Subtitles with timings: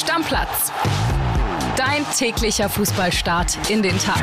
[0.00, 0.72] Stammplatz.
[1.76, 4.22] Dein täglicher Fußballstart in den Tag.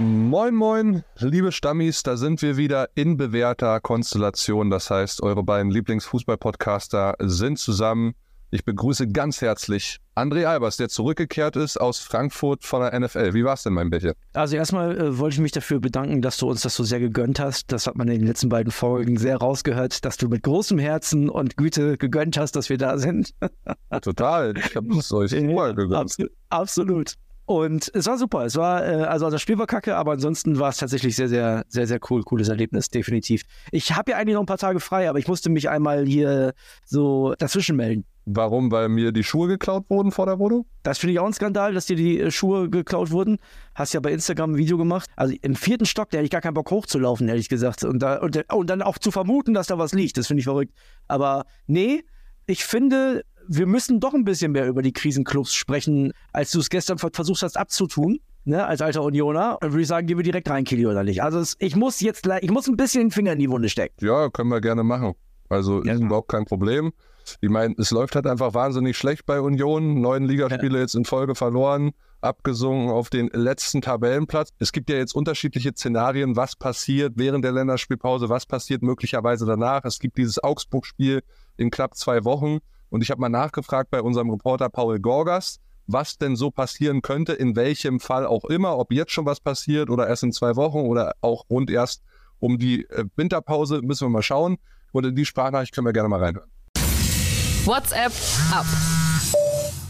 [0.00, 4.70] Moin, moin, liebe Stammis, da sind wir wieder in bewährter Konstellation.
[4.70, 8.14] Das heißt, eure beiden Lieblingsfußball-Podcaster sind zusammen.
[8.54, 13.34] Ich begrüße ganz herzlich André Albers, der zurückgekehrt ist aus Frankfurt von der NFL.
[13.34, 14.14] Wie war es denn, mein Bäche?
[14.32, 17.40] Also erstmal äh, wollte ich mich dafür bedanken, dass du uns das so sehr gegönnt
[17.40, 17.72] hast.
[17.72, 21.28] Das hat man in den letzten beiden Folgen sehr rausgehört, dass du mit großem Herzen
[21.28, 23.34] und Güte gegönnt hast, dass wir da sind.
[24.02, 24.56] Total.
[24.56, 26.16] Ich habe es euch vorher gegönnt.
[26.50, 27.14] Absolut.
[27.46, 28.44] Und es war super.
[28.44, 31.64] Es war, äh, also das Spiel war kacke, aber ansonsten war es tatsächlich sehr, sehr,
[31.68, 32.22] sehr, sehr cool.
[32.22, 33.42] Cooles Erlebnis, definitiv.
[33.70, 36.54] Ich habe ja eigentlich noch ein paar Tage frei, aber ich musste mich einmal hier
[36.86, 38.04] so dazwischen melden.
[38.26, 38.70] Warum?
[38.70, 40.64] Weil mir die Schuhe geklaut wurden vor der Wohnung?
[40.82, 43.36] Das finde ich auch ein Skandal, dass dir die äh, Schuhe geklaut wurden.
[43.74, 45.10] Hast ja bei Instagram ein Video gemacht.
[45.14, 47.84] Also im vierten Stock, da hätte ich gar keinen Bock hochzulaufen, ehrlich gesagt.
[47.84, 50.16] Und, da, und, und dann auch zu vermuten, dass da was liegt.
[50.16, 50.72] Das finde ich verrückt.
[51.06, 52.04] Aber nee,
[52.46, 56.70] ich finde, wir müssen doch ein bisschen mehr über die Krisenclubs sprechen, als du es
[56.70, 58.20] gestern versucht hast abzutun.
[58.46, 61.22] Ne, als alter Unioner, würde ich sagen, gehen wir direkt rein, Kili, oder nicht?
[61.22, 64.04] Also es, ich muss jetzt, ich muss ein bisschen den Finger in die Wunde stecken.
[64.04, 65.14] Ja, können wir gerne machen.
[65.48, 65.94] Also ja.
[65.94, 66.92] ist überhaupt kein Problem.
[67.40, 70.00] Ich meine, es läuft halt einfach wahnsinnig schlecht bei Union.
[70.00, 70.82] Neun Ligaspiele ja.
[70.82, 74.50] jetzt in Folge verloren, abgesungen auf den letzten Tabellenplatz.
[74.58, 79.84] Es gibt ja jetzt unterschiedliche Szenarien, was passiert während der Länderspielpause, was passiert möglicherweise danach.
[79.84, 81.22] Es gibt dieses Augsburg-Spiel
[81.56, 82.58] in knapp zwei Wochen.
[82.94, 87.32] Und ich habe mal nachgefragt bei unserem Reporter Paul Gorgas, was denn so passieren könnte,
[87.32, 90.78] in welchem Fall auch immer, ob jetzt schon was passiert oder erst in zwei Wochen
[90.78, 92.04] oder auch rund erst
[92.38, 94.58] um die äh, Winterpause, müssen wir mal schauen.
[94.92, 96.48] Und in die Sprachnachricht können wir gerne mal reinhören.
[97.64, 98.12] WhatsApp
[98.52, 98.66] ab.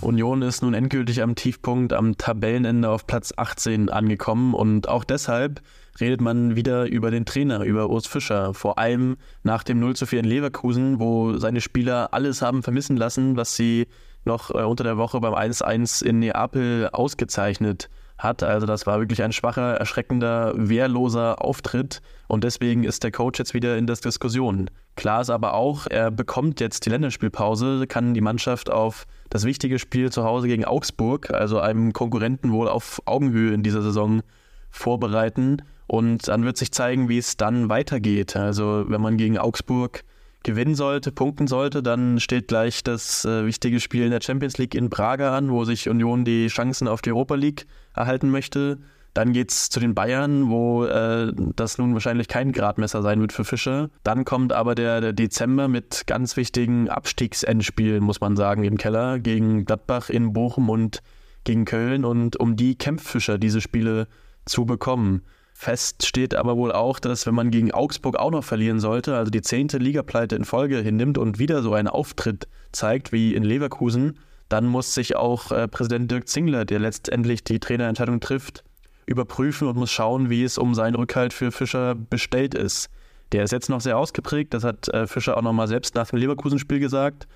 [0.05, 5.63] Union ist nun endgültig am Tiefpunkt am Tabellenende auf Platz 18 angekommen und auch deshalb
[6.01, 8.55] redet man wieder über den Trainer, über Urs Fischer.
[8.55, 12.97] Vor allem nach dem 0 zu 4 in Leverkusen, wo seine Spieler alles haben vermissen
[12.97, 13.87] lassen, was sie
[14.25, 18.43] noch äh, unter der Woche beim 1-1 in Neapel ausgezeichnet hat.
[18.43, 23.55] Also das war wirklich ein schwacher, erschreckender, wehrloser Auftritt und deswegen ist der Coach jetzt
[23.55, 24.71] wieder in der Diskussion.
[24.97, 29.79] Klar ist aber auch, er bekommt jetzt die Länderspielpause, kann die Mannschaft auf das wichtige
[29.79, 34.23] Spiel zu Hause gegen Augsburg, also einem Konkurrenten wohl auf Augenhöhe in dieser Saison,
[34.71, 35.63] vorbereiten.
[35.87, 38.37] Und dann wird sich zeigen, wie es dann weitergeht.
[38.37, 40.05] Also wenn man gegen Augsburg
[40.43, 44.75] gewinnen sollte, punkten sollte, dann steht gleich das äh, wichtige Spiel in der Champions League
[44.75, 48.79] in Braga an, wo sich Union die Chancen auf die Europa League erhalten möchte.
[49.15, 53.33] Dann geht es zu den Bayern, wo äh, das nun wahrscheinlich kein Gradmesser sein wird
[53.33, 53.91] für Fischer.
[54.03, 59.21] Dann kommt aber der, der Dezember mit ganz wichtigen Abstiegsendspielen, muss man sagen, im Keller
[59.21, 61.01] gegen Gladbach in Bochum und
[61.45, 62.05] gegen Köln.
[62.05, 64.09] Und um die kämpft Fischer, diese Spiele
[64.47, 65.23] zu bekommen.
[65.57, 69.31] Fest steht aber wohl auch, dass wenn man gegen Augsburg auch noch verlieren sollte, also
[69.31, 74.19] die zehnte Ligapleite in Folge hinnimmt und wieder so einen Auftritt zeigt wie in Leverkusen,
[74.49, 78.65] dann muss sich auch äh, Präsident Dirk Zingler, der letztendlich die Trainerentscheidung trifft,
[79.07, 82.89] überprüfen und muss schauen, wie es um seinen Rückhalt für Fischer bestellt ist.
[83.33, 86.19] Der ist jetzt noch sehr ausgeprägt, das hat äh, Fischer auch nochmal selbst nach dem
[86.19, 87.27] Leverkusen-Spiel gesagt.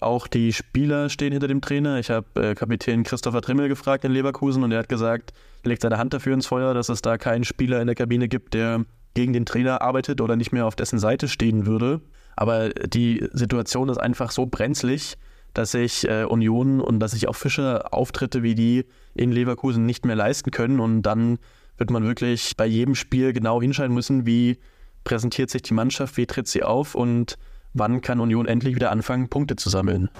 [0.00, 1.98] Auch die Spieler stehen hinter dem Trainer.
[1.98, 5.32] Ich habe äh, Kapitän Christopher Trimmel gefragt in Leverkusen und er hat gesagt,
[5.62, 8.28] er legt seine Hand dafür ins Feuer, dass es da keinen Spieler in der Kabine
[8.28, 12.00] gibt, der gegen den Trainer arbeitet oder nicht mehr auf dessen Seite stehen würde.
[12.36, 15.18] Aber die Situation ist einfach so brenzlig,
[15.54, 20.04] dass sich äh, Union und dass sich auch Fischer Auftritte wie die in Leverkusen nicht
[20.04, 20.80] mehr leisten können.
[20.80, 21.38] Und dann
[21.76, 24.58] wird man wirklich bei jedem Spiel genau hinschauen müssen, wie
[25.04, 27.36] präsentiert sich die Mannschaft, wie tritt sie auf und
[27.72, 30.10] wann kann Union endlich wieder anfangen, Punkte zu sammeln.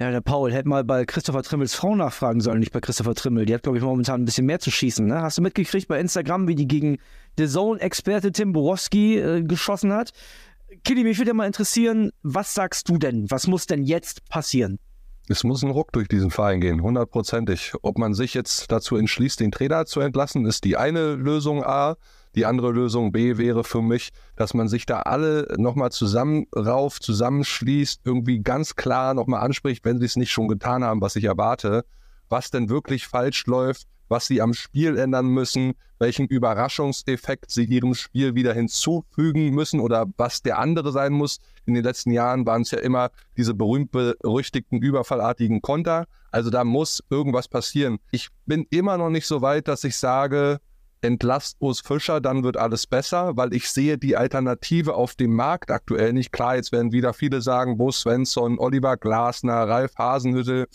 [0.00, 3.46] Ja, der Paul hätte mal bei Christopher Trimmels Frau nachfragen sollen, nicht bei Christopher Trimmel.
[3.46, 5.06] Die hat, glaube ich, momentan ein bisschen mehr zu schießen.
[5.06, 5.22] Ne?
[5.22, 6.98] Hast du mitgekriegt bei Instagram, wie die gegen
[7.38, 10.12] The Zone-Experte Tim Borowski äh, geschossen hat?
[10.82, 13.30] Kitty, mich würde mal interessieren, was sagst du denn?
[13.30, 14.78] Was muss denn jetzt passieren?
[15.26, 17.72] Es muss ein Ruck durch diesen Verein gehen, hundertprozentig.
[17.80, 21.96] Ob man sich jetzt dazu entschließt, den Trainer zu entlassen, ist die eine Lösung A.
[22.34, 28.02] Die andere Lösung B wäre für mich, dass man sich da alle nochmal zusammenrauft, zusammenschließt,
[28.04, 31.84] irgendwie ganz klar nochmal anspricht, wenn sie es nicht schon getan haben, was ich erwarte,
[32.28, 37.94] was denn wirklich falsch läuft, was sie am Spiel ändern müssen, welchen Überraschungseffekt sie ihrem
[37.94, 41.38] Spiel wieder hinzufügen müssen oder was der andere sein muss.
[41.66, 46.06] In den letzten Jahren waren es ja immer diese berühmt-berüchtigten überfallartigen Konter.
[46.30, 47.98] Also da muss irgendwas passieren.
[48.10, 50.60] Ich bin immer noch nicht so weit, dass ich sage,
[51.04, 55.70] entlasst Urs Fischer, dann wird alles besser, weil ich sehe die Alternative auf dem Markt
[55.70, 56.32] aktuell nicht.
[56.32, 60.66] Klar, jetzt werden wieder viele sagen, Bo Svensson, Oliver Glasner, Ralf Hasenhüttel.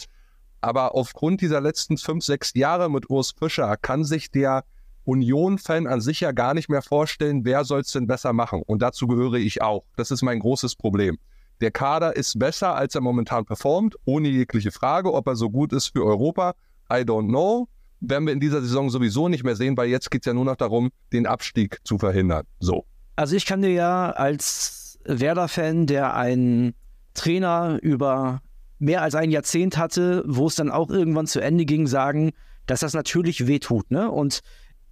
[0.62, 4.64] Aber aufgrund dieser letzten fünf, sechs Jahre mit Urs Fischer kann sich der
[5.06, 8.62] Union-Fan an sich ja gar nicht mehr vorstellen, wer soll es denn besser machen.
[8.66, 9.84] Und dazu gehöre ich auch.
[9.96, 11.18] Das ist mein großes Problem.
[11.62, 15.14] Der Kader ist besser, als er momentan performt, ohne jegliche Frage.
[15.14, 16.54] Ob er so gut ist für Europa,
[16.92, 17.68] I don't know.
[18.02, 20.46] Werden wir in dieser Saison sowieso nicht mehr sehen, weil jetzt geht es ja nur
[20.46, 22.46] noch darum, den Abstieg zu verhindern.
[22.60, 22.86] So.
[23.18, 26.76] Also ich kann dir ja als Werder-Fan, der einen
[27.14, 28.42] Trainer über
[28.80, 32.32] mehr als ein Jahrzehnt hatte, wo es dann auch irgendwann zu Ende ging, sagen,
[32.66, 33.92] dass das natürlich wehtut.
[33.92, 34.10] Ne?
[34.10, 34.42] Und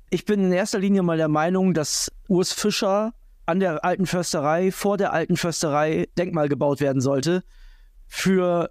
[0.09, 3.13] ich bin in erster Linie mal der Meinung, dass Urs Fischer
[3.45, 7.43] an der alten Försterei, vor der alten Försterei Denkmal gebaut werden sollte
[8.07, 8.69] für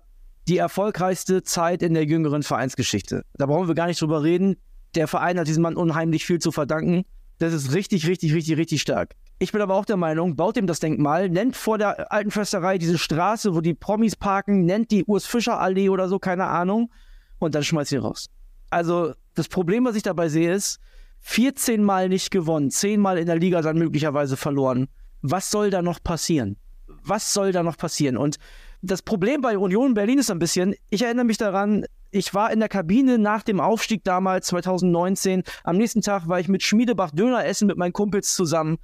[0.49, 3.25] die erfolgreichste Zeit in der jüngeren Vereinsgeschichte.
[3.35, 4.57] Da brauchen wir gar nicht drüber reden.
[4.95, 7.05] Der Verein hat diesem Mann unheimlich viel zu verdanken.
[7.39, 9.15] Das ist richtig, richtig, richtig, richtig stark.
[9.39, 12.79] Ich bin aber auch der Meinung, baut ihm das Denkmal, nennt vor der alten Försterei
[12.79, 16.91] diese Straße, wo die Promis parken, nennt die Urs Fischer Allee oder so, keine Ahnung,
[17.39, 18.31] und dann schmeißt ihn raus.
[18.71, 20.81] Also das Problem, was ich dabei sehe, ist,
[21.21, 24.89] 14 Mal nicht gewonnen, 10 Mal in der Liga dann möglicherweise verloren.
[25.21, 26.57] Was soll da noch passieren?
[26.87, 28.17] Was soll da noch passieren?
[28.17, 28.39] Und
[28.81, 32.61] das Problem bei Union Berlin ist ein bisschen, ich erinnere mich daran, ich war in
[32.61, 35.43] der Kabine nach dem Aufstieg damals, 2019.
[35.65, 38.79] Am nächsten Tag war ich mit Schmiedebach Döner essen mit meinen Kumpels zusammen.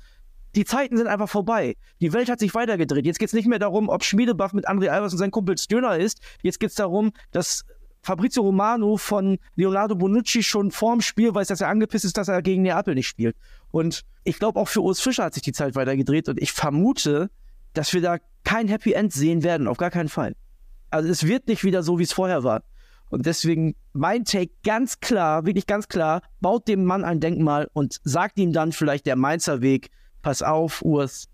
[0.55, 1.77] Die Zeiten sind einfach vorbei.
[2.01, 3.07] Die Welt hat sich weitergedreht.
[3.07, 5.97] Jetzt geht es nicht mehr darum, ob Schmiedebach mit André Albers und seinen Kumpels Döner
[5.97, 6.21] ist.
[6.43, 7.65] Jetzt geht es darum, dass
[8.03, 12.43] Fabrizio Romano von Leonardo Bonucci schon vorm Spiel weiß, dass er angepisst ist, dass er
[12.43, 13.37] gegen Neapel nicht spielt.
[13.71, 17.31] Und ich glaube, auch für Urs Fischer hat sich die Zeit weitergedreht und ich vermute,
[17.75, 20.35] dass wir da kein Happy End sehen werden, auf gar keinen Fall.
[20.91, 22.65] Also es wird nicht wieder so, wie es vorher war.
[23.09, 28.01] Und deswegen mein Take ganz klar, wirklich ganz klar, baut dem Mann ein Denkmal und
[28.05, 29.91] sagt ihm dann vielleicht der Mainzer Weg,
[30.23, 31.29] pass auf, Urs,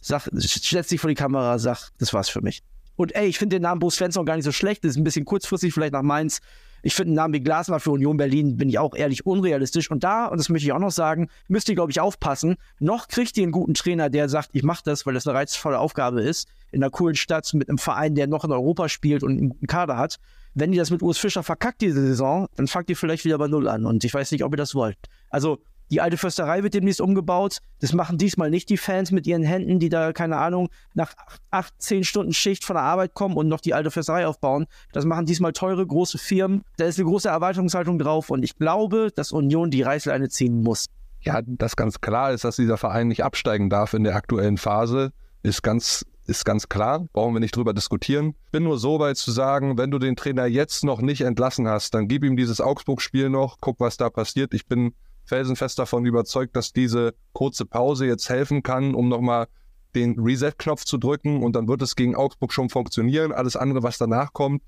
[0.00, 2.62] sag, setz dich vor die Kamera, sag, das war's für mich.
[2.96, 4.82] Und ey, ich finde den Namen Bo Svensson gar nicht so schlecht.
[4.82, 6.40] Das ist ein bisschen kurzfristig vielleicht nach Mainz.
[6.82, 9.90] Ich finde einen Namen wie Glasner für Union Berlin, bin ich auch ehrlich unrealistisch.
[9.90, 12.56] Und da, und das möchte ich auch noch sagen, müsst ihr, glaube ich, aufpassen.
[12.80, 15.78] Noch kriegt ihr einen guten Trainer, der sagt, ich mache das, weil das eine reizvolle
[15.78, 19.38] Aufgabe ist, in einer coolen Stadt mit einem Verein, der noch in Europa spielt und
[19.38, 20.18] einen Kader hat.
[20.54, 23.46] Wenn ihr das mit Urs Fischer verkackt diese Saison, dann fangt ihr vielleicht wieder bei
[23.46, 23.86] Null an.
[23.86, 24.98] Und ich weiß nicht, ob ihr das wollt.
[25.30, 27.58] Also die alte Försterei wird demnächst umgebaut.
[27.80, 31.12] Das machen diesmal nicht die Fans mit ihren Händen, die da, keine Ahnung, nach
[31.50, 34.66] acht, zehn Stunden Schicht von der Arbeit kommen und noch die alte Försterei aufbauen.
[34.92, 36.62] Das machen diesmal teure, große Firmen.
[36.76, 40.86] Da ist eine große Erwartungshaltung drauf und ich glaube, dass Union die Reißleine ziehen muss.
[41.20, 45.12] Ja, das ganz klar ist, dass dieser Verein nicht absteigen darf in der aktuellen Phase,
[45.42, 48.34] ist ganz ist ganz klar, brauchen wir nicht drüber diskutieren.
[48.52, 51.94] Bin nur so weit zu sagen, wenn du den Trainer jetzt noch nicht entlassen hast,
[51.94, 54.52] dann gib ihm dieses Augsburg-Spiel noch, guck, was da passiert.
[54.52, 54.92] Ich bin
[55.28, 59.46] felsenfest davon überzeugt, dass diese kurze Pause jetzt helfen kann, um nochmal
[59.94, 63.32] den Reset-Knopf zu drücken und dann wird es gegen Augsburg schon funktionieren.
[63.32, 64.62] Alles andere, was danach kommt,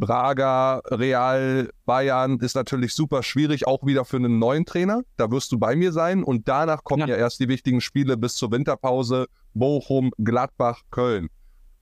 [0.00, 5.02] Braga, Real, Bayern ist natürlich super schwierig, auch wieder für einen neuen Trainer.
[5.18, 8.16] Da wirst du bei mir sein und danach kommen ja, ja erst die wichtigen Spiele
[8.16, 9.26] bis zur Winterpause.
[9.52, 11.28] Bochum, Gladbach, Köln.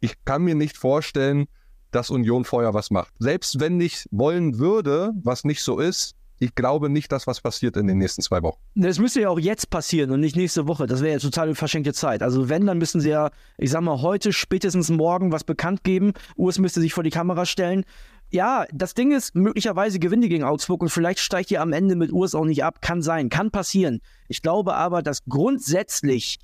[0.00, 1.46] Ich kann mir nicht vorstellen,
[1.92, 3.14] dass Union vorher was macht.
[3.18, 7.76] Selbst wenn ich wollen würde, was nicht so ist, ich glaube nicht, dass was passiert
[7.76, 8.58] in den nächsten zwei Wochen.
[8.74, 10.86] Das müsste ja auch jetzt passieren und nicht nächste Woche.
[10.86, 12.22] Das wäre ja total verschenkte Zeit.
[12.22, 16.12] Also wenn, dann müssen sie ja, ich sag mal, heute, spätestens morgen was bekannt geben.
[16.36, 17.84] Urs müsste sich vor die Kamera stellen.
[18.30, 21.96] Ja, das Ding ist, möglicherweise gewinnen die gegen Augsburg und vielleicht steigt ihr am Ende
[21.96, 22.82] mit Urs auch nicht ab.
[22.82, 24.00] Kann sein, kann passieren.
[24.28, 26.38] Ich glaube aber, dass grundsätzlich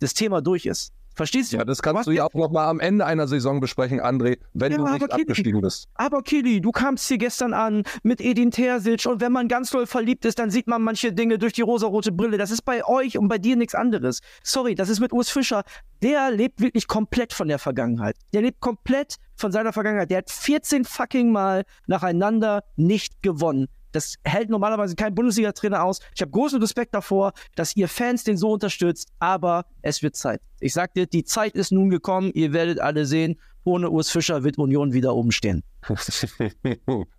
[0.00, 0.92] das Thema durch ist.
[1.20, 1.58] Verstehst du?
[1.58, 4.78] Ja, das kannst du ja auch nochmal am Ende einer Saison besprechen, André, wenn ja,
[4.78, 5.86] du nicht Kili, abgestiegen bist.
[5.96, 9.86] Aber Kili, du kamst hier gestern an mit Edin Terzic und wenn man ganz doll
[9.86, 12.38] verliebt ist, dann sieht man manche Dinge durch die rosarote Brille.
[12.38, 14.20] Das ist bei euch und bei dir nichts anderes.
[14.42, 15.62] Sorry, das ist mit Urs Fischer.
[16.00, 18.16] Der lebt wirklich komplett von der Vergangenheit.
[18.32, 20.10] Der lebt komplett von seiner Vergangenheit.
[20.10, 23.66] Der hat 14 fucking Mal nacheinander nicht gewonnen.
[23.92, 26.00] Das hält normalerweise kein Bundesliga-Trainer aus.
[26.14, 30.40] Ich habe großen Respekt davor, dass ihr Fans den so unterstützt, aber es wird Zeit.
[30.60, 32.30] Ich sag dir, die Zeit ist nun gekommen.
[32.34, 35.62] Ihr werdet alle sehen, ohne Urs Fischer wird Union wieder oben stehen.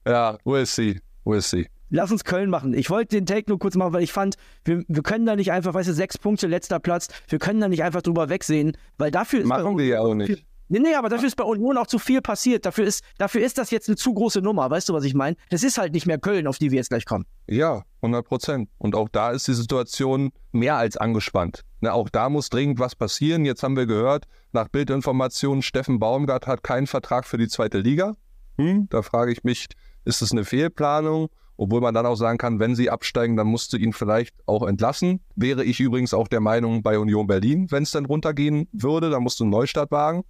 [0.08, 1.00] ja, we'll see.
[1.26, 1.68] We'll see.
[1.90, 2.74] Lass uns Köln machen.
[2.74, 5.52] Ich wollte den Take nur kurz machen, weil ich fand, wir, wir können da nicht
[5.52, 9.12] einfach, weißt du, sechs Punkte, letzter Platz, wir können da nicht einfach drüber wegsehen, weil
[9.12, 10.46] dafür Machen wir ja auch nicht.
[10.72, 12.66] Nee, nee, aber dafür ist bei Union auch zu viel passiert.
[12.66, 14.70] Dafür ist, dafür ist das jetzt eine zu große Nummer.
[14.70, 15.36] Weißt du, was ich meine?
[15.50, 17.26] Das ist halt nicht mehr Köln, auf die wir jetzt gleich kommen.
[17.46, 18.70] Ja, 100 Prozent.
[18.78, 21.66] Und auch da ist die Situation mehr als angespannt.
[21.82, 23.44] Ne, auch da muss dringend was passieren.
[23.44, 28.16] Jetzt haben wir gehört, nach Bildinformationen, Steffen Baumgart hat keinen Vertrag für die zweite Liga.
[28.58, 29.68] Hm, da frage ich mich,
[30.06, 31.28] ist es eine Fehlplanung?
[31.58, 34.66] Obwohl man dann auch sagen kann, wenn sie absteigen, dann musst du ihn vielleicht auch
[34.66, 35.20] entlassen.
[35.36, 39.22] Wäre ich übrigens auch der Meinung bei Union Berlin, wenn es dann runtergehen würde, dann
[39.22, 40.24] musst du einen Neustart wagen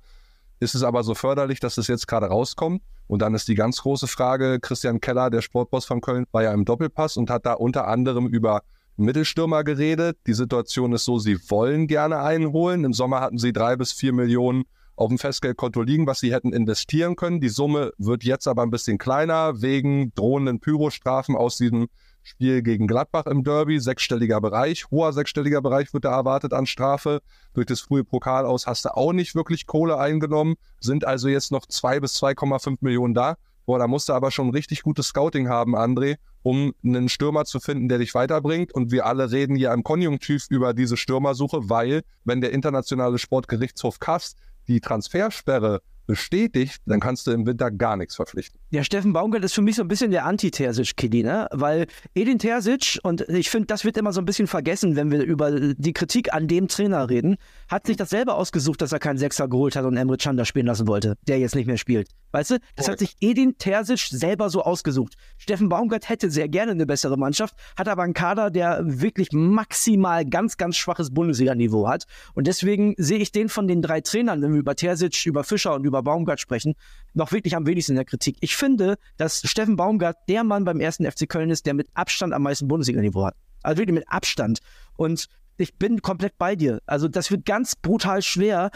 [0.61, 2.81] ist es aber so förderlich, dass es jetzt gerade rauskommt.
[3.07, 6.53] Und dann ist die ganz große Frage, Christian Keller, der Sportboss von Köln, war ja
[6.53, 8.61] im Doppelpass und hat da unter anderem über
[8.95, 10.17] Mittelstürmer geredet.
[10.27, 12.83] Die Situation ist so, sie wollen gerne einen holen.
[12.83, 14.63] Im Sommer hatten sie drei bis vier Millionen
[14.95, 17.41] auf dem Festgeldkonto liegen, was sie hätten investieren können.
[17.41, 21.87] Die Summe wird jetzt aber ein bisschen kleiner wegen drohenden Pyrostrafen aus diesem
[22.23, 27.21] Spiel gegen Gladbach im Derby, sechsstelliger Bereich, hoher sechsstelliger Bereich wird da erwartet an Strafe.
[27.53, 31.51] Durch das frühe Pokal aus hast du auch nicht wirklich Kohle eingenommen, sind also jetzt
[31.51, 33.37] noch zwei bis 2,5 Millionen da.
[33.65, 37.59] Boah, da musst du aber schon richtig gutes Scouting haben, André, um einen Stürmer zu
[37.59, 38.73] finden, der dich weiterbringt.
[38.73, 43.99] Und wir alle reden hier im Konjunktiv über diese Stürmersuche, weil, wenn der internationale Sportgerichtshof
[43.99, 44.35] Kass
[44.67, 48.59] die Transfersperre bestätigt, dann kannst du im Winter gar nichts verpflichten.
[48.69, 51.47] Ja, Steffen Baumgart ist für mich so ein bisschen der Anti-Terzic-Kiddy, ne?
[51.51, 55.23] Weil Edin Terzic, und ich finde, das wird immer so ein bisschen vergessen, wenn wir
[55.23, 57.37] über die Kritik an dem Trainer reden,
[57.69, 60.43] hat sich das selber ausgesucht, dass er keinen Sechser geholt hat und Emre Can da
[60.43, 62.09] spielen lassen wollte, der jetzt nicht mehr spielt.
[62.33, 65.15] Weißt du, das hat sich Edin Terzic selber so ausgesucht.
[65.37, 70.25] Steffen Baumgart hätte sehr gerne eine bessere Mannschaft, hat aber einen Kader, der wirklich maximal
[70.25, 72.05] ganz, ganz schwaches Bundesliga-Niveau hat.
[72.33, 75.73] Und deswegen sehe ich den von den drei Trainern, wenn wir über Terzic, über Fischer
[75.75, 76.75] und über Baumgart sprechen,
[77.13, 78.37] noch wirklich am wenigsten in der Kritik.
[78.41, 82.33] Ich finde, dass Steffen Baumgart der Mann beim ersten FC Köln ist, der mit Abstand
[82.33, 83.35] am meisten Bundesliga-Niveau hat.
[83.63, 84.59] Also wirklich mit Abstand.
[84.97, 85.27] Und
[85.57, 86.81] ich bin komplett bei dir.
[86.85, 88.71] Also das wird ganz brutal schwer,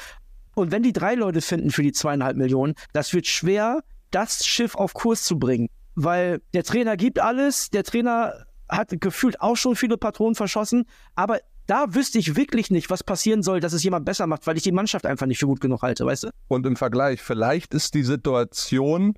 [0.56, 4.76] und wenn die drei Leute finden für die zweieinhalb Millionen, das wird schwer, das Schiff
[4.76, 5.70] auf Kurs zu bringen.
[5.96, 11.40] Weil der Trainer gibt alles, der Trainer hat gefühlt auch schon viele Patronen verschossen, aber
[11.68, 14.64] da wüsste ich wirklich nicht, was passieren soll, dass es jemand besser macht, weil ich
[14.64, 16.30] die Mannschaft einfach nicht für gut genug halte, weißt du?
[16.48, 19.16] Und im Vergleich, vielleicht ist die Situation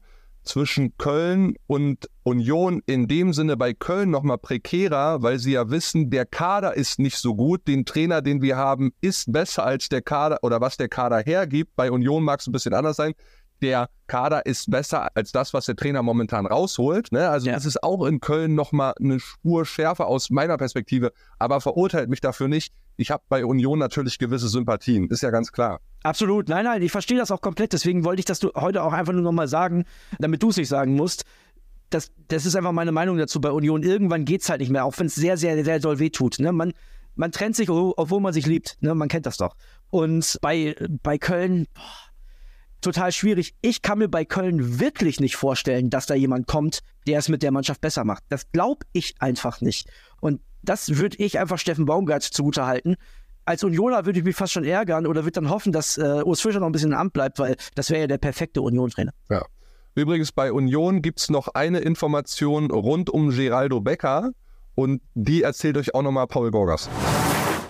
[0.47, 6.09] zwischen Köln und Union in dem Sinne bei Köln nochmal prekärer, weil sie ja wissen,
[6.09, 7.67] der Kader ist nicht so gut.
[7.67, 11.75] Den Trainer, den wir haben, ist besser als der Kader oder was der Kader hergibt.
[11.75, 13.13] Bei Union mag es ein bisschen anders sein.
[13.61, 17.11] Der Kader ist besser als das, was der Trainer momentan rausholt.
[17.11, 17.29] Ne?
[17.29, 17.53] Also ja.
[17.53, 21.11] das ist auch in Köln nochmal eine Spur schärfer aus meiner Perspektive.
[21.39, 22.73] Aber verurteilt mich dafür nicht.
[22.97, 25.79] Ich habe bei Union natürlich gewisse Sympathien, ist ja ganz klar.
[26.03, 27.73] Absolut, nein, nein, ich verstehe das auch komplett.
[27.73, 29.85] Deswegen wollte ich das heute auch einfach nur nochmal sagen,
[30.19, 31.23] damit du es nicht sagen musst.
[31.89, 33.83] Das, das ist einfach meine Meinung dazu bei Union.
[33.83, 36.39] Irgendwann geht es halt nicht mehr, auch wenn es sehr, sehr, sehr doll wehtut.
[36.39, 36.51] Ne?
[36.51, 36.73] Man,
[37.15, 38.77] man trennt sich, obwohl man sich liebt.
[38.81, 38.93] Ne?
[38.95, 39.55] Man kennt das doch.
[39.89, 42.06] Und bei, bei Köln, boah,
[42.81, 43.55] total schwierig.
[43.61, 47.43] Ich kann mir bei Köln wirklich nicht vorstellen, dass da jemand kommt, der es mit
[47.43, 48.23] der Mannschaft besser macht.
[48.29, 49.89] Das glaube ich einfach nicht.
[50.19, 52.95] Und das würde ich einfach Steffen Baumgart zugutehalten.
[53.45, 56.41] Als Unioner würde ich mich fast schon ärgern oder würde dann hoffen, dass äh, Urs
[56.41, 59.13] Fischer noch ein bisschen im Amt bleibt, weil das wäre ja der perfekte Union-Trainer.
[59.29, 59.45] Ja.
[59.95, 64.31] Übrigens, bei Union gibt es noch eine Information rund um Geraldo Becker
[64.75, 66.89] und die erzählt euch auch nochmal Paul Gorgas.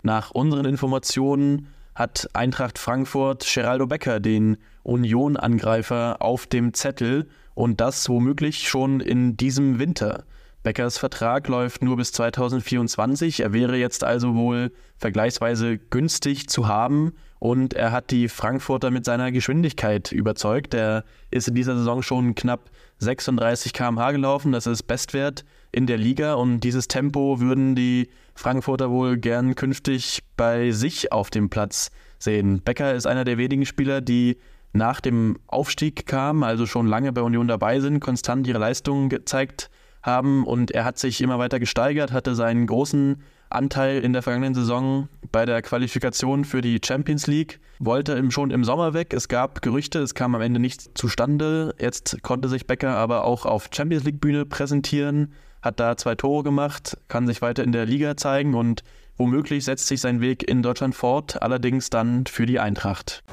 [0.04, 8.10] Nach unseren Informationen hat Eintracht Frankfurt Geraldo Becker, den Union-Angreifer, auf dem Zettel und das
[8.10, 10.24] womöglich schon in diesem Winter.
[10.64, 13.42] Beckers Vertrag läuft nur bis 2024.
[13.42, 19.06] Er wäre jetzt also wohl vergleichsweise günstig zu haben und er hat die Frankfurter mit
[19.06, 20.74] seiner Geschwindigkeit überzeugt.
[20.74, 24.52] Er ist in dieser Saison schon knapp 36 km/h gelaufen.
[24.52, 30.24] Das ist Bestwert in der Liga und dieses Tempo würden die Frankfurter wohl gern künftig
[30.36, 32.62] bei sich auf dem Platz sehen.
[32.62, 34.38] Becker ist einer der wenigen Spieler, die
[34.78, 39.70] nach dem Aufstieg kamen, also schon lange bei Union dabei sind, konstant ihre Leistungen gezeigt
[40.02, 44.56] haben und er hat sich immer weiter gesteigert, hatte seinen großen Anteil in der vergangenen
[44.56, 49.14] Saison bei der Qualifikation für die Champions League, wollte schon im Sommer weg.
[49.14, 51.74] Es gab Gerüchte, es kam am Ende nicht zustande.
[51.80, 56.44] Jetzt konnte sich Becker aber auch auf Champions League Bühne präsentieren, hat da zwei Tore
[56.44, 58.84] gemacht, kann sich weiter in der Liga zeigen und
[59.18, 63.24] womöglich setzt sich sein Weg in Deutschland fort, allerdings dann für die Eintracht.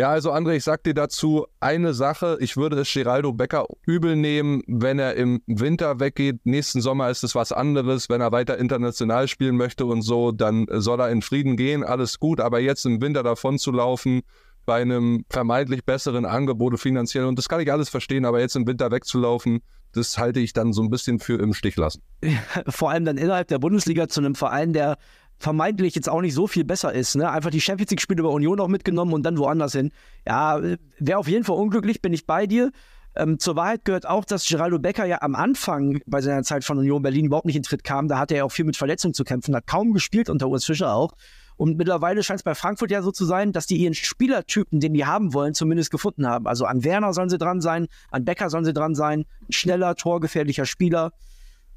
[0.00, 2.38] Ja, also André, ich sag dir dazu eine Sache.
[2.40, 6.46] Ich würde es Geraldo Becker übel nehmen, wenn er im Winter weggeht.
[6.46, 8.08] Nächsten Sommer ist es was anderes.
[8.08, 11.84] Wenn er weiter international spielen möchte und so, dann soll er in Frieden gehen.
[11.84, 12.40] Alles gut.
[12.40, 14.22] Aber jetzt im Winter davon zu laufen,
[14.64, 18.66] bei einem vermeintlich besseren Angebot finanziell, und das kann ich alles verstehen, aber jetzt im
[18.66, 19.60] Winter wegzulaufen,
[19.92, 22.00] das halte ich dann so ein bisschen für im Stich lassen.
[22.68, 24.96] Vor allem dann innerhalb der Bundesliga zu einem Verein, der
[25.40, 27.16] vermeintlich jetzt auch nicht so viel besser ist.
[27.16, 27.28] Ne?
[27.28, 29.90] Einfach die Champions League-Spiele bei Union noch mitgenommen und dann woanders hin.
[30.26, 30.60] Ja,
[30.98, 32.70] wäre auf jeden Fall unglücklich, bin ich bei dir.
[33.16, 36.78] Ähm, zur Wahrheit gehört auch, dass Geraldo Becker ja am Anfang bei seiner Zeit von
[36.78, 38.06] Union Berlin überhaupt nicht in Tritt kam.
[38.06, 40.94] Da hatte er auch viel mit Verletzungen zu kämpfen, hat kaum gespielt unter Urs Fischer
[40.94, 41.12] auch.
[41.56, 44.94] Und mittlerweile scheint es bei Frankfurt ja so zu sein, dass die ihren Spielertypen, den
[44.94, 46.46] die haben wollen, zumindest gefunden haben.
[46.46, 49.24] Also an Werner sollen sie dran sein, an Becker sollen sie dran sein.
[49.48, 51.12] Schneller, torgefährlicher Spieler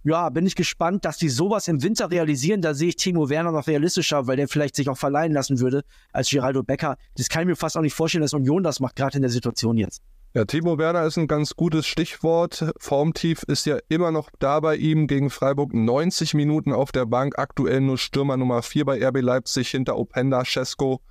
[0.04, 2.62] ja, bin ich gespannt, dass die sowas im Winter realisieren.
[2.62, 5.84] Da sehe ich Timo Werner noch realistischer, weil der vielleicht sich auch verleihen lassen würde
[6.12, 6.98] als Geraldo Becker.
[7.16, 9.32] Das kann ich mir fast auch nicht vorstellen, dass Union das macht, gerade in der
[9.32, 10.02] Situation jetzt.
[10.36, 12.74] Ja, Timo Werner ist ein ganz gutes Stichwort.
[12.80, 15.74] Formtief ist ja immer noch da bei ihm gegen Freiburg.
[15.74, 20.44] 90 Minuten auf der Bank, aktuell nur Stürmer Nummer 4 bei RB Leipzig hinter Openda,
[20.44, 21.02] Cesco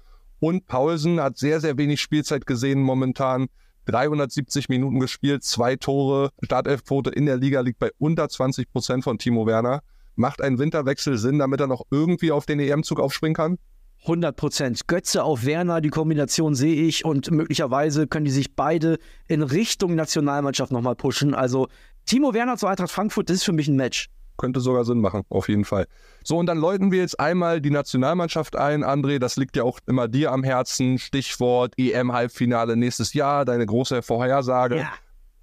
[0.40, 3.46] Und Paulsen hat sehr, sehr wenig Spielzeit gesehen momentan.
[3.86, 6.30] 370 Minuten gespielt, zwei Tore.
[6.42, 9.82] Startelfquote in der Liga liegt bei unter 20 Prozent von Timo Werner.
[10.14, 13.58] Macht ein Winterwechsel Sinn, damit er noch irgendwie auf den EM-Zug aufspringen kann?
[14.02, 14.88] 100 Prozent.
[14.88, 18.98] Götze auf Werner, die Kombination sehe ich und möglicherweise können die sich beide
[19.28, 21.34] in Richtung Nationalmannschaft nochmal pushen.
[21.34, 21.68] Also
[22.04, 24.08] Timo Werner zu Eintracht Frankfurt, das ist für mich ein Match.
[24.42, 25.87] Könnte sogar Sinn machen, auf jeden Fall.
[26.25, 28.82] So, und dann läuten wir jetzt einmal die Nationalmannschaft ein.
[28.82, 30.99] André, das liegt ja auch immer dir am Herzen.
[30.99, 34.78] Stichwort EM-Halbfinale nächstes Jahr, deine große Vorhersage.
[34.78, 34.92] Ja.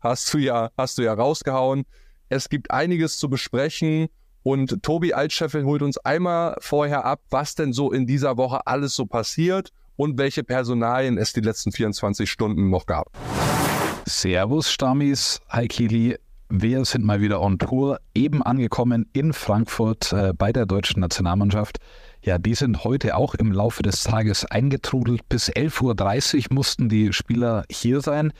[0.01, 1.85] Hast du ja, hast du ja rausgehauen.
[2.27, 4.09] Es gibt einiges zu besprechen.
[4.43, 8.97] Und Tobi Altscheffel holt uns einmal vorher ab, was denn so in dieser Woche alles
[8.97, 13.17] so passiert und welche Personalien es die letzten 24 Stunden noch gab.
[14.05, 16.17] Servus Stammis, hi Kili.
[16.51, 21.77] Wir sind mal wieder on Tour, eben angekommen in Frankfurt äh, bei der deutschen Nationalmannschaft.
[22.23, 25.29] Ja, die sind heute auch im Laufe des Tages eingetrudelt.
[25.29, 28.33] Bis 11.30 Uhr mussten die Spieler hier sein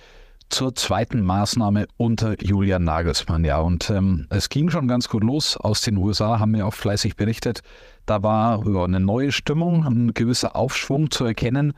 [0.50, 3.46] zur zweiten Maßnahme unter Julian Nagelsmann.
[3.46, 5.56] Ja, und ähm, es ging schon ganz gut los.
[5.56, 7.62] Aus den USA haben wir auch fleißig berichtet.
[8.08, 11.74] Da war ja, eine neue Stimmung, ein gewisser Aufschwung zu erkennen.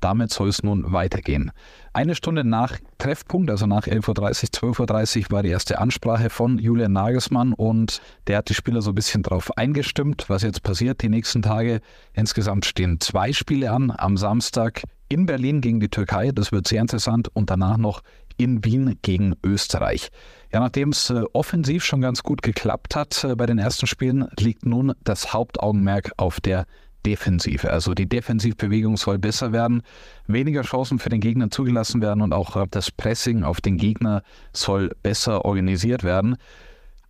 [0.00, 1.52] Damit soll es nun weitergehen.
[1.92, 6.58] Eine Stunde nach Treffpunkt, also nach 11.30 Uhr, 12.30 Uhr, war die erste Ansprache von
[6.58, 11.02] Julian Nagelsmann und der hat die Spieler so ein bisschen darauf eingestimmt, was jetzt passiert
[11.02, 11.80] die nächsten Tage.
[12.12, 13.92] Insgesamt stehen zwei Spiele an.
[13.96, 18.02] Am Samstag in Berlin gegen die Türkei, das wird sehr interessant, und danach noch
[18.36, 20.10] in Wien gegen Österreich.
[20.52, 24.28] Ja, nachdem es äh, offensiv schon ganz gut geklappt hat äh, bei den ersten Spielen,
[24.38, 26.66] liegt nun das Hauptaugenmerk auf der
[27.06, 27.70] Defensive.
[27.70, 29.82] Also die Defensivbewegung soll besser werden,
[30.26, 34.22] weniger Chancen für den Gegner zugelassen werden und auch das Pressing auf den Gegner
[34.52, 36.36] soll besser organisiert werden.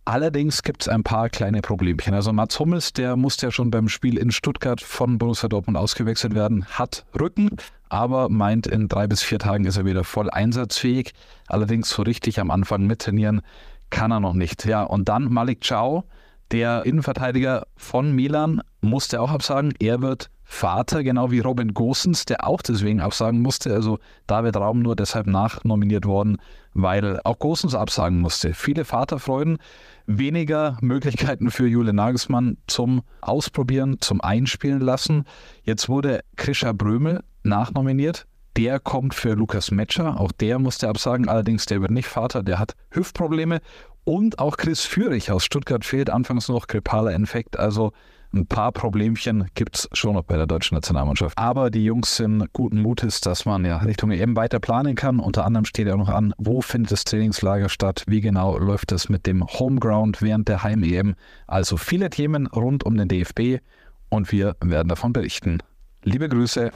[0.05, 2.13] Allerdings gibt es ein paar kleine Problemchen.
[2.13, 6.33] Also Mats Hummels, der musste ja schon beim Spiel in Stuttgart von Borussia Dortmund ausgewechselt
[6.33, 7.49] werden, hat Rücken,
[7.89, 11.13] aber meint, in drei bis vier Tagen ist er wieder voll einsatzfähig.
[11.47, 13.41] Allerdings so richtig am Anfang mittrainieren
[13.89, 14.65] kann er noch nicht.
[14.65, 16.05] Ja, und dann Malik Chow,
[16.51, 19.73] der Innenverteidiger von Milan musste auch absagen.
[19.79, 23.73] Er wird Vater, genau wie Robin Gosens, der auch deswegen absagen musste.
[23.73, 26.37] Also David Raum nur deshalb nachnominiert worden,
[26.73, 28.53] weil auch Gosens absagen musste.
[28.53, 29.57] Viele Vaterfreuden,
[30.05, 35.25] weniger Möglichkeiten für Jule Nagelsmann zum Ausprobieren, zum Einspielen lassen.
[35.63, 38.25] Jetzt wurde Krischer Brömel nachnominiert.
[38.57, 40.19] Der kommt für Lukas Metscher.
[40.19, 41.29] Auch der musste absagen.
[41.29, 42.41] Allerdings, der wird nicht Vater.
[42.41, 43.61] Der hat Hüftprobleme.
[44.03, 47.59] Und auch Chris Führig aus Stuttgart fehlt anfangs noch grippaler Infekt.
[47.59, 47.91] Also
[48.33, 51.37] ein paar Problemchen gibt es schon noch bei der deutschen Nationalmannschaft.
[51.37, 55.19] Aber die Jungs sind guten Mutes, dass man ja Richtung EM weiter planen kann.
[55.19, 58.91] Unter anderem steht ja auch noch an, wo findet das Trainingslager statt, wie genau läuft
[58.91, 61.13] es mit dem Homeground während der Heim-EM.
[61.45, 63.61] Also viele Themen rund um den DFB
[64.09, 65.59] und wir werden davon berichten.
[66.03, 66.71] Liebe Grüße.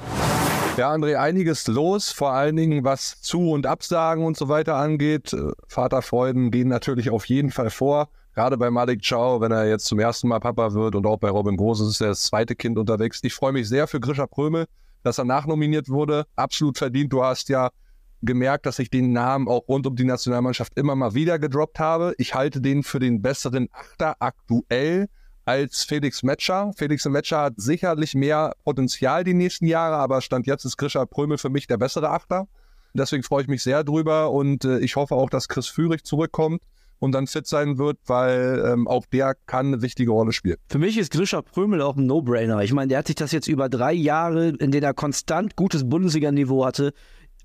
[0.78, 5.34] Ja, André, einiges los, vor allen Dingen was Zu- und Absagen und so weiter angeht.
[5.34, 8.10] Äh, Vaterfreuden gehen natürlich auf jeden Fall vor.
[8.34, 11.30] Gerade bei Malik Chow, wenn er jetzt zum ersten Mal Papa wird und auch bei
[11.30, 13.20] Robin Groß ist er das zweite Kind unterwegs.
[13.24, 14.66] Ich freue mich sehr für Grisha Prömel,
[15.04, 16.26] dass er nachnominiert wurde.
[16.38, 17.12] Absolut verdient.
[17.12, 17.70] Du hast ja
[18.22, 22.14] gemerkt, dass ich den Namen auch rund um die Nationalmannschaft immer mal wieder gedroppt habe.
[22.18, 25.10] Ich halte den für den besseren Achter aktuell
[25.52, 26.72] als Felix Metscher.
[26.78, 31.38] Felix Metscher hat sicherlich mehr Potenzial die nächsten Jahre, aber Stand jetzt ist Grisha Prömel
[31.38, 32.48] für mich der bessere Achter.
[32.94, 36.62] Deswegen freue ich mich sehr drüber und äh, ich hoffe auch, dass Chris Führig zurückkommt
[37.00, 40.56] und dann fit sein wird, weil ähm, auch der kann eine wichtige Rolle spielen.
[40.70, 42.62] Für mich ist Grisha Prömel auch ein No-Brainer.
[42.62, 45.90] Ich meine, der hat sich das jetzt über drei Jahre, in denen er konstant gutes
[45.90, 46.94] Bundesliga-Niveau hatte,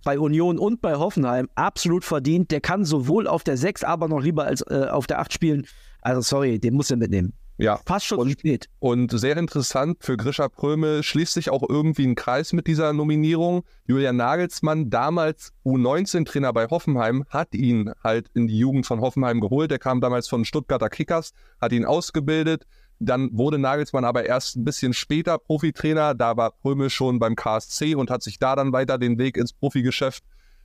[0.04, 2.52] bei Union und bei Hoffenheim absolut verdient.
[2.52, 5.66] Der kann sowohl auf der 6, aber noch lieber als äh, auf der 8 spielen.
[6.02, 7.32] Also sorry, den muss er mitnehmen.
[7.58, 7.80] Ja.
[7.86, 8.68] Fast schon und, spät.
[8.78, 13.64] Und sehr interessant für Grisha Prömel schließt sich auch irgendwie ein Kreis mit dieser Nominierung.
[13.86, 19.70] Julian Nagelsmann, damals U19-Trainer bei Hoffenheim, hat ihn halt in die Jugend von Hoffenheim geholt.
[19.70, 22.66] Der kam damals von Stuttgarter Kickers, hat ihn ausgebildet.
[22.98, 26.14] Dann wurde Nagelsmann aber erst ein bisschen später Profitrainer.
[26.14, 29.52] Da war Prömel schon beim KSC und hat sich da dann weiter den Weg ins
[29.52, 30.24] Profigeschäft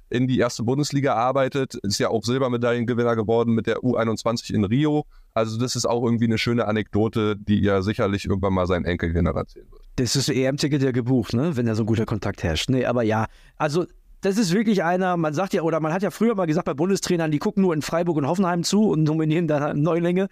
[0.10, 1.76] in die erste Bundesliga arbeitet.
[1.76, 5.06] Ist ja auch Silbermedaillengewinner geworden mit der U21 in Rio.
[5.34, 9.28] Also das ist auch irgendwie eine schöne Anekdote, die ja sicherlich irgendwann mal seinen Enkelkind
[9.28, 9.82] erzählen wird.
[9.96, 11.56] Das ist EM-Ticket ja gebucht, ne?
[11.56, 12.70] wenn da so ein guter Kontakt herrscht.
[12.70, 13.86] Nee, aber ja, also
[14.22, 16.74] das ist wirklich einer, man sagt ja, oder man hat ja früher mal gesagt bei
[16.74, 20.28] Bundestrainern, die gucken nur in Freiburg und Hoffenheim zu und nominieren dann halt Neulinge.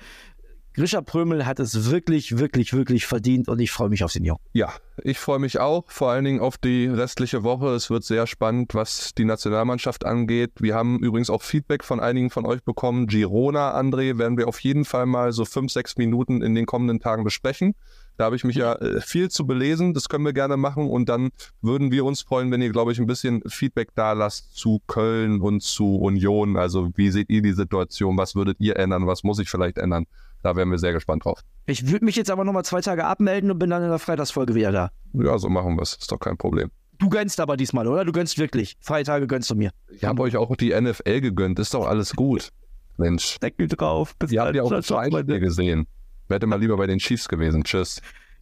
[0.73, 4.39] Grisha Prömel hat es wirklich, wirklich, wirklich verdient und ich freue mich auf den Jungen.
[4.53, 4.71] Ja,
[5.03, 7.69] ich freue mich auch, vor allen Dingen auf die restliche Woche.
[7.69, 10.51] Es wird sehr spannend, was die Nationalmannschaft angeht.
[10.59, 13.07] Wir haben übrigens auch Feedback von einigen von euch bekommen.
[13.07, 16.99] Girona, André, werden wir auf jeden Fall mal so fünf, sechs Minuten in den kommenden
[16.99, 17.75] Tagen besprechen.
[18.19, 19.93] Da habe ich mich ja äh, viel zu belesen.
[19.93, 20.89] Das können wir gerne machen.
[20.89, 21.29] Und dann
[21.61, 25.39] würden wir uns freuen, wenn ihr, glaube ich, ein bisschen Feedback da lasst zu Köln
[25.39, 26.57] und zu Union.
[26.57, 28.17] Also wie seht ihr die Situation?
[28.17, 29.07] Was würdet ihr ändern?
[29.07, 30.05] Was muss ich vielleicht ändern?
[30.41, 31.41] Da wären wir sehr gespannt drauf.
[31.65, 34.55] Ich würde mich jetzt aber nochmal zwei Tage abmelden und bin dann in der Freitagsfolge
[34.55, 34.91] wieder da.
[35.13, 35.95] Ja, so machen wir es.
[35.95, 36.71] Ist doch kein Problem.
[36.97, 38.03] Du gönnst aber diesmal, oder?
[38.05, 38.75] Du gönnst wirklich.
[38.81, 39.71] Freitage gönnst du mir.
[39.89, 41.59] Ich habe euch auch die NFL gegönnt.
[41.59, 42.49] Ist doch alles gut.
[42.97, 43.39] Mensch.
[43.39, 44.15] Deckel drauf.
[44.17, 45.87] Bis Ihr habt ja auch das Einspiel gesehen.
[46.27, 47.63] Werde mal lieber bei den Chiefs gewesen.
[47.63, 48.01] Tschüss.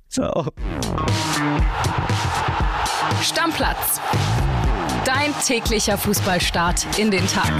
[0.10, 0.48] Ciao.
[3.22, 4.02] Stammplatz.
[5.06, 7.52] Dein täglicher Fußballstart in den Tag.